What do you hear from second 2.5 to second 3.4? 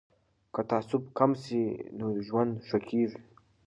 ښه کیږي.